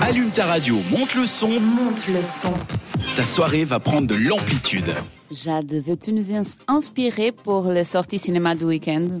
Allume 0.00 0.30
ta 0.30 0.46
radio, 0.46 0.76
monte 0.90 1.14
le 1.14 1.26
son. 1.26 1.48
Monte 1.48 2.08
le 2.08 2.22
son. 2.22 2.52
Ta 3.16 3.24
soirée 3.24 3.64
va 3.64 3.80
prendre 3.80 4.06
de 4.06 4.14
l'amplitude. 4.14 4.90
Jade, 5.30 5.72
veux-tu 5.86 6.12
nous 6.12 6.26
inspirer 6.68 7.32
pour 7.32 7.70
les 7.70 7.84
sorties 7.84 8.18
cinéma 8.18 8.54
du 8.54 8.64
week-end? 8.64 9.20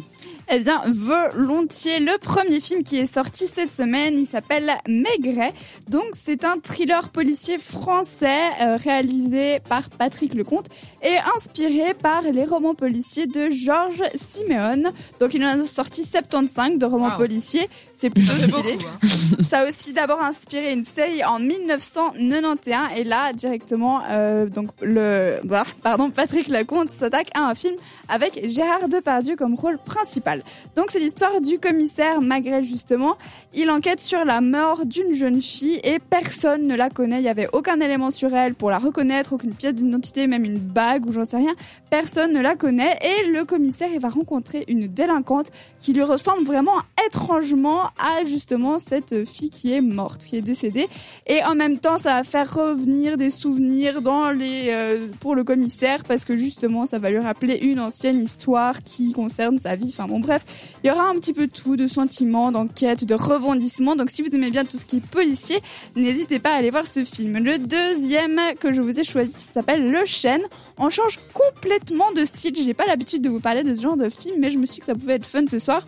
Eh 0.52 0.58
bien, 0.60 0.82
volontiers. 0.88 2.00
Le 2.00 2.18
premier 2.18 2.60
film 2.60 2.82
qui 2.82 2.98
est 2.98 3.12
sorti 3.12 3.46
cette 3.46 3.72
semaine, 3.72 4.18
il 4.18 4.26
s'appelle 4.26 4.72
Maigret. 4.88 5.52
Donc, 5.88 6.04
c'est 6.24 6.44
un 6.44 6.58
thriller 6.58 7.10
policier 7.10 7.58
français 7.58 8.40
euh, 8.60 8.76
réalisé 8.76 9.60
par 9.68 9.88
Patrick 9.90 10.34
Lecomte 10.34 10.66
et 11.02 11.16
inspiré 11.36 11.94
par 11.94 12.22
les 12.22 12.44
romans 12.44 12.74
policiers 12.74 13.26
de 13.26 13.48
Georges 13.50 14.02
Simeone. 14.16 14.90
Donc, 15.20 15.34
il 15.34 15.44
en 15.44 15.60
a 15.60 15.64
sorti 15.64 16.04
75 16.04 16.78
de 16.78 16.86
romans 16.86 17.16
policiers. 17.16 17.68
C'est 17.94 18.10
plutôt 18.10 18.32
stylé. 18.32 18.76
Hein. 19.02 19.06
Ça 19.48 19.60
a 19.60 19.68
aussi 19.68 19.92
d'abord 19.92 20.20
inspiré 20.20 20.72
une 20.72 20.84
série 20.84 21.24
en 21.24 21.38
1991 21.38 22.96
et 22.96 23.04
là, 23.04 23.32
directement, 23.32 24.00
euh, 24.10 24.46
donc 24.46 24.70
le, 24.82 25.40
bah, 25.44 25.64
pardon, 25.82 26.10
Patrick 26.10 26.48
Lecomte 26.48 26.90
s'attaque 26.90 27.30
à 27.34 27.48
un 27.48 27.54
film 27.54 27.76
avec 28.08 28.48
Gérard 28.48 28.88
Depardieu 28.88 29.36
comme 29.36 29.54
rôle 29.54 29.78
principal. 29.78 30.39
Donc 30.76 30.86
c'est 30.88 30.98
l'histoire 30.98 31.40
du 31.40 31.58
commissaire 31.58 32.20
Magret 32.20 32.62
justement. 32.62 33.16
Il 33.52 33.70
enquête 33.70 34.00
sur 34.00 34.24
la 34.24 34.40
mort 34.40 34.86
d'une 34.86 35.12
jeune 35.14 35.42
fille 35.42 35.80
et 35.82 35.98
personne 35.98 36.66
ne 36.66 36.76
la 36.76 36.88
connaît. 36.88 37.18
Il 37.18 37.22
n'y 37.22 37.28
avait 37.28 37.48
aucun 37.52 37.80
élément 37.80 38.10
sur 38.10 38.34
elle 38.34 38.54
pour 38.54 38.70
la 38.70 38.78
reconnaître, 38.78 39.32
aucune 39.32 39.54
pièce 39.54 39.74
d'identité, 39.74 40.26
même 40.26 40.44
une 40.44 40.58
bague 40.58 41.06
ou 41.06 41.12
j'en 41.12 41.24
sais 41.24 41.38
rien. 41.38 41.54
Personne 41.90 42.32
ne 42.32 42.40
la 42.40 42.54
connaît 42.54 42.96
et 43.02 43.26
le 43.26 43.44
commissaire 43.44 43.88
il 43.92 44.00
va 44.00 44.08
rencontrer 44.08 44.64
une 44.68 44.86
délinquante 44.86 45.50
qui 45.80 45.92
lui 45.92 46.02
ressemble 46.02 46.44
vraiment 46.44 46.76
étrangement 47.06 47.84
à 47.98 48.24
justement 48.26 48.78
cette 48.78 49.24
fille 49.28 49.50
qui 49.50 49.72
est 49.72 49.80
morte, 49.80 50.24
qui 50.24 50.36
est 50.36 50.42
décédée. 50.42 50.88
Et 51.26 51.42
en 51.44 51.54
même 51.54 51.78
temps 51.78 51.98
ça 51.98 52.14
va 52.14 52.24
faire 52.24 52.52
revenir 52.52 53.16
des 53.16 53.30
souvenirs 53.30 54.02
dans 54.02 54.30
les 54.30 54.68
euh, 54.70 55.06
pour 55.20 55.34
le 55.34 55.44
commissaire 55.44 56.04
parce 56.04 56.24
que 56.24 56.36
justement 56.36 56.86
ça 56.86 56.98
va 56.98 57.10
lui 57.10 57.18
rappeler 57.18 57.56
une 57.56 57.80
ancienne 57.80 58.22
histoire 58.22 58.82
qui 58.82 59.12
concerne 59.12 59.58
sa 59.58 59.76
vie. 59.76 59.88
Enfin 59.90 60.08
bon 60.08 60.20
bref, 60.20 60.44
il 60.82 60.88
y 60.88 60.90
aura 60.90 61.08
un 61.08 61.14
petit 61.14 61.32
peu 61.32 61.48
tout 61.48 61.76
de 61.76 61.86
sentiments, 61.86 62.52
d'enquête, 62.52 63.04
de 63.04 63.14
rebondissements. 63.14 63.96
Donc 63.96 64.10
si 64.10 64.22
vous 64.22 64.34
aimez 64.34 64.50
bien 64.50 64.64
tout 64.64 64.78
ce 64.78 64.86
qui 64.86 64.98
est 64.98 65.06
policier, 65.06 65.60
n'hésitez 65.96 66.38
pas 66.38 66.52
à 66.52 66.56
aller 66.56 66.70
voir 66.70 66.86
ce 66.86 67.04
film. 67.04 67.38
Le 67.38 67.58
deuxième 67.58 68.40
que 68.58 68.72
je 68.72 68.82
vous 68.82 68.98
ai 68.98 69.04
choisi 69.04 69.32
s'appelle 69.32 69.90
Le 69.90 70.04
Chêne. 70.04 70.42
On 70.78 70.88
change 70.88 71.18
complètement 71.34 72.10
de 72.12 72.24
style. 72.24 72.54
J'ai 72.56 72.74
pas 72.74 72.86
l'habitude 72.86 73.22
de 73.22 73.28
vous 73.28 73.40
parler 73.40 73.62
de 73.62 73.74
ce 73.74 73.82
genre 73.82 73.96
de 73.96 74.08
film, 74.08 74.36
mais 74.38 74.50
je 74.50 74.58
me 74.58 74.66
suis 74.66 74.76
dit 74.76 74.80
que 74.80 74.86
ça 74.86 74.94
pouvait 74.94 75.14
être 75.14 75.26
fun 75.26 75.44
ce 75.48 75.58
soir. 75.58 75.84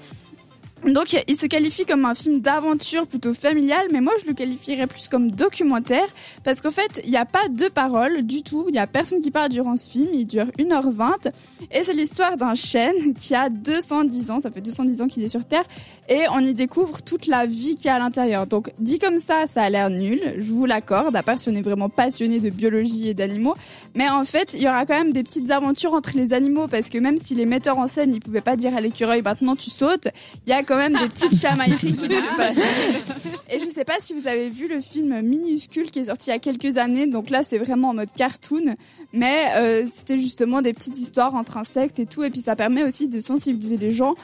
Donc, 0.87 1.17
il 1.29 1.37
se 1.37 1.47
qualifie 1.47 1.85
comme 1.85 2.05
un 2.05 2.15
film 2.15 2.41
d'aventure 2.41 3.07
plutôt 3.07 3.35
familial, 3.35 3.87
mais 3.93 4.01
moi 4.01 4.13
je 4.21 4.27
le 4.27 4.35
qualifierais 4.35 4.89
plus 4.89 5.07
comme 5.07 5.31
documentaire, 5.31 6.07
parce 6.43 6.61
qu'en 6.61 6.73
fait, 6.73 7.01
il 7.05 7.11
n'y 7.11 7.17
a 7.17 7.25
pas 7.25 7.47
de 7.49 7.69
paroles 7.69 8.23
du 8.25 8.43
tout, 8.43 8.65
il 8.69 8.73
n'y 8.73 8.81
a 8.81 8.89
personne 8.89 9.21
qui 9.21 9.31
parle 9.31 9.51
durant 9.51 9.77
ce 9.77 9.89
film, 9.89 10.09
il 10.13 10.25
dure 10.25 10.47
1h20, 10.59 11.31
et 11.71 11.85
c'est 11.85 11.93
l'histoire 11.93 12.37
d'un 12.37 12.57
chêne 12.57 13.15
qui 13.21 13.33
a 13.33 13.49
210 13.49 14.31
ans, 14.33 14.41
ça 14.41 14.51
fait 14.51 14.61
210 14.61 15.03
ans 15.03 15.07
qu'il 15.07 15.23
est 15.23 15.29
sur 15.29 15.45
Terre, 15.45 15.65
et 16.09 16.23
on 16.35 16.41
y 16.41 16.53
découvre 16.53 17.01
toute 17.01 17.29
la 17.29 17.47
vie 17.47 17.77
qu'il 17.77 17.87
y 17.87 17.89
a 17.89 17.95
à 17.95 17.99
l'intérieur. 18.01 18.49
Donc, 18.49 18.73
dit 18.81 18.99
comme 18.99 19.19
ça, 19.19 19.47
ça 19.47 19.63
a 19.63 19.71
l'air 19.71 19.89
nul, 19.89 20.35
je 20.37 20.51
vous 20.51 20.67
l'accorde, 20.67 21.15
à 21.15 21.23
part 21.23 21.39
si 21.39 21.49
on 21.49 21.55
est 21.55 21.63
vraiment 21.63 21.91
passionné 21.91 22.41
de 22.41 22.51
biologie 22.51 23.09
et 23.09 23.15
d'animaux, 23.15 23.55
mais 23.95 24.09
en 24.09 24.25
fait, 24.25 24.55
il 24.55 24.63
y 24.63 24.67
aura 24.67 24.85
quand 24.85 24.99
même 24.99 25.13
des 25.13 25.23
petites 25.23 25.53
aventures 25.53 25.93
entre 25.93 26.17
les 26.17 26.33
animaux, 26.33 26.67
parce 26.67 26.89
que 26.89 26.99
même 26.99 27.19
si 27.19 27.37
les 27.37 27.47
metteurs 27.47 27.79
en 27.79 27.87
scène, 27.87 28.13
ils 28.13 28.21
pouvaient 28.21 28.41
pas 28.41 28.57
dire 28.57 28.77
à 28.77 28.81
l'écureuil, 28.81 29.23
maintenant 29.23 29.55
tu 29.55 29.71
sautes, 29.71 30.09
il 30.45 30.51
y 30.51 30.53
a 30.53 30.65
quand 30.73 30.79
même 30.79 30.97
des 30.97 31.09
petites 31.09 31.39
chamailleries 31.41 31.93
qui 31.93 31.97
se 31.97 32.37
passent. 32.37 32.57
Et 33.51 33.61
je 33.61 33.67
sais 33.67 33.85
pas 33.85 33.97
si 34.01 34.15
vous 34.15 34.27
avez 34.27 34.49
vu 34.49 34.69
le 34.69 34.81
film 34.81 35.21
Minuscule 35.21 35.91
qui 35.91 35.99
est 35.99 36.05
sorti 36.05 36.31
il 36.31 36.33
y 36.33 36.37
a 36.37 36.39
quelques 36.39 36.79
années. 36.79 37.07
Donc 37.07 37.29
là, 37.29 37.43
c'est 37.43 37.59
vraiment 37.59 37.91
en 37.91 37.95
mode 37.95 38.09
cartoon. 38.17 38.77
Mais 39.13 39.49
euh, 39.57 39.87
c'était 39.95 40.17
justement 40.17 40.63
des 40.63 40.73
petites 40.73 40.99
histoires 40.99 41.35
entre 41.35 41.59
insectes 41.59 41.99
et 41.99 42.07
tout. 42.07 42.23
Et 42.25 42.31
puis 42.31 42.41
ça 42.41 42.57
permet 42.57 42.85
aussi 42.85 43.09
de 43.09 43.21
sensibiliser 43.21 43.77
les 43.77 43.91
gens 43.91 44.15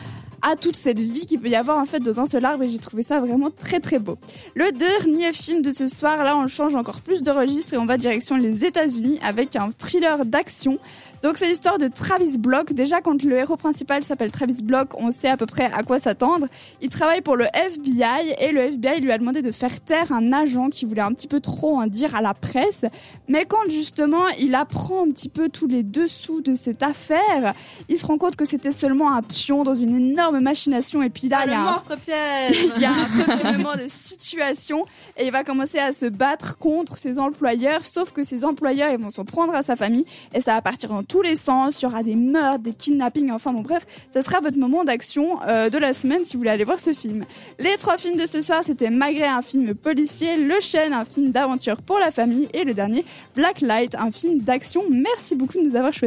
à 0.41 0.57
toute 0.57 0.77
cette 0.77 1.01
vie 1.01 1.27
qu'il 1.27 1.41
peut 1.41 1.49
y 1.49 1.57
avoir 1.57 1.79
en 1.79 1.85
fait 1.85 1.99
dans 1.99 2.21
un 2.21 2.27
seul 2.27 2.45
arbre 2.45 2.63
et 2.63 2.69
j'ai 2.69 2.79
trouvé 2.79 3.03
ça 3.03 3.21
vraiment 3.21 3.51
très 3.51 3.81
très 3.81 3.99
beau. 3.99 4.17
Le 4.55 4.71
dernier 4.71 5.33
film 5.33 5.63
de 5.63 5.73
ce 5.73 5.89
soir, 5.89 6.23
là 6.23 6.37
on 6.37 6.47
change 6.47 6.77
encore 6.77 7.01
plus 7.01 7.23
de 7.23 7.31
registre 7.31 7.75
et 7.75 7.77
on 7.77 7.87
va 7.87 7.97
direction 7.97 8.37
les 8.37 8.65
États-Unis 8.65 9.19
avec 9.21 9.57
un 9.57 9.71
thriller 9.77 10.25
d'action 10.25 10.79
donc 11.23 11.37
c'est 11.37 11.49
l'histoire 11.49 11.79
de 11.79 11.89
Travis 11.89 12.39
Block. 12.39 12.73
Déjà 12.73 13.01
quand 13.01 13.23
le 13.25 13.37
héros 13.37 13.57
principal 13.57 14.05
s'appelle 14.05 14.31
Travis 14.31 14.63
Block, 14.63 14.91
on 14.95 15.11
sait 15.11 15.29
à 15.29 15.37
peu 15.37 15.47
près 15.47 15.65
à 15.73 15.83
quoi 15.83 15.99
s'attendre. 15.99 16.47
Il 16.81 16.91
travaille 16.91 17.23
pour 17.23 17.37
le 17.37 17.47
FBI 17.53 18.35
et 18.39 18.53
le 18.53 18.61
FBI 18.61 19.01
lui 19.01 19.11
a 19.11 19.19
demandé 19.19 19.43
de 19.43 19.51
faire 19.51 19.81
taire 19.81 20.13
un 20.13 20.33
agent 20.33 20.69
qui 20.71 20.85
voulait 20.85 21.01
un 21.01 21.13
petit 21.13 21.27
peu 21.27 21.41
trop 21.41 21.77
en 21.77 21.87
dire 21.87 22.15
à 22.15 22.23
la 22.23 22.35
presse. 22.35 22.85
Mais 23.27 23.47
quand 23.47 23.69
justement 23.69 24.29
il 24.39 24.55
apprend 24.55 25.05
un 25.05 25.11
petit 25.11 25.29
peu 25.29 25.49
tous 25.49 25.67
les 25.67 25.83
dessous 25.83 26.41
de 26.41 26.55
cette 26.55 26.83
affaire, 26.83 27.55
il 27.89 27.99
se 27.99 28.07
rend 28.07 28.19
compte 28.19 28.37
que 28.37 28.45
c'était 28.45 28.73
seulement 28.73 29.13
un 29.13 29.23
pion 29.23 29.65
dans 29.65 29.75
une 29.75 29.97
énorme 29.97 30.39
machination 30.41 31.03
et 31.03 31.11
puis 31.11 31.29
là 31.29 31.41
ah, 31.41 31.45
il 31.47 31.51
y 31.51 31.55
a 31.55 31.95
un 31.95 31.97
piège. 31.97 32.71
il 32.77 32.83
y 32.83 32.85
a 32.85 32.91
un 32.91 33.35
retournement 33.35 33.75
de 33.75 33.89
situation 33.89 34.87
et 35.17 35.27
il 35.27 35.33
va 35.33 35.43
commencer 35.43 35.79
à 35.79 35.93
se 35.93 36.07
battre 36.07 36.59
contre 36.59 36.97
ses 36.97 37.19
employeurs 37.19 37.85
sauf 37.85 38.13
que 38.13 38.23
ses 38.23 38.45
employeurs 38.45 38.93
ils 38.93 39.03
vont 39.03 39.11
s'en 39.11 39.25
prendre 39.25 39.55
à 39.55 39.63
sa 39.63 39.75
famille 39.75 40.05
et 40.33 40.41
ça 40.41 40.55
va 40.55 40.63
partir 40.63 40.93
en 40.93 41.03
tous 41.09 41.23
les 41.23 41.35
sens. 41.35 41.81
Il 41.81 41.85
y 41.85 41.87
aura 41.87 42.03
des 42.03 42.15
meurtres, 42.15 42.63
des 42.63 42.73
kidnappings, 42.73 43.31
enfin 43.33 43.53
bon 43.53 43.63
bref, 43.63 43.87
ça 44.13 44.23
sera 44.23 44.41
votre 44.41 44.59
moment 44.59 44.85
d'action 44.85 45.41
euh, 45.49 45.71
de 45.71 45.79
la 45.79 45.93
semaine 45.95 46.25
si 46.25 46.35
vous 46.35 46.41
voulez 46.41 46.51
aller 46.51 46.65
voir 46.65 46.79
ce 46.79 46.93
film. 46.93 47.25
Les 47.59 47.77
trois 47.79 47.97
films 47.97 48.17
de 48.17 48.27
ce 48.27 48.41
soir, 48.41 48.63
c'était 48.65 48.91
Magret, 48.91 49.27
un 49.27 49.43
film 49.43 49.75
policier, 49.75 50.37
Le 50.37 50.61
Chêne, 50.61 50.93
un 50.93 51.05
film 51.05 51.33
d'aventure 51.33 51.79
pour 51.79 51.99
la 51.99 52.11
famille 52.11 52.49
et 52.55 52.65
le 52.65 52.75
dernier, 52.75 53.05
Black 53.35 53.61
Light, 53.61 53.95
un 53.97 54.11
film 54.11 54.39
d'action. 54.39 54.83
Merci 54.91 55.35
beaucoup 55.35 55.59
de 55.59 55.69
nous 55.69 55.77
avoir 55.77 55.93
choisis. 55.93 56.07